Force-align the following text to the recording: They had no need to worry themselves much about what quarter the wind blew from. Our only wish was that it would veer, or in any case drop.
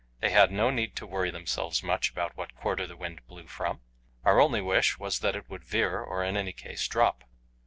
They 0.19 0.31
had 0.31 0.51
no 0.51 0.71
need 0.71 0.95
to 0.95 1.05
worry 1.05 1.29
themselves 1.29 1.83
much 1.83 2.09
about 2.09 2.35
what 2.35 2.55
quarter 2.55 2.87
the 2.87 2.95
wind 2.97 3.21
blew 3.27 3.45
from. 3.45 3.81
Our 4.25 4.39
only 4.41 4.59
wish 4.59 4.97
was 4.97 5.19
that 5.19 5.35
it 5.35 5.47
would 5.47 5.63
veer, 5.63 6.01
or 6.01 6.23
in 6.23 6.35
any 6.35 6.53
case 6.53 6.87
drop. 6.87 7.23